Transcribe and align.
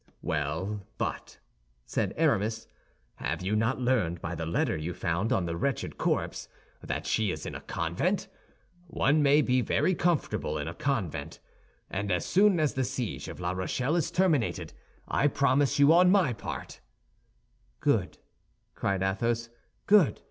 "Well, 0.23 0.81
but," 0.97 1.37
said 1.85 2.15
Aramis, 2.17 2.65
"have 3.17 3.43
you 3.43 3.55
not 3.55 3.79
learned 3.79 4.19
by 4.19 4.33
the 4.33 4.47
letter 4.47 4.75
you 4.75 4.95
found 4.95 5.31
on 5.31 5.45
the 5.45 5.55
wretched 5.55 5.99
corpse 5.99 6.49
that 6.81 7.05
she 7.05 7.29
is 7.29 7.45
in 7.45 7.53
a 7.53 7.61
convent? 7.61 8.27
One 8.87 9.21
may 9.21 9.43
be 9.43 9.61
very 9.61 9.93
comfortable 9.93 10.57
in 10.57 10.67
a 10.67 10.73
convent; 10.73 11.39
and 11.87 12.11
as 12.11 12.25
soon 12.25 12.59
as 12.59 12.73
the 12.73 12.83
siege 12.83 13.27
of 13.27 13.39
La 13.39 13.51
Rochelle 13.51 13.95
is 13.95 14.09
terminated, 14.09 14.73
I 15.07 15.27
promise 15.27 15.77
you 15.77 15.93
on 15.93 16.09
my 16.09 16.33
part—" 16.33 16.79
"Good," 17.79 18.17
cried 18.73 19.03
Athos, 19.03 19.51
"good! 19.85 20.19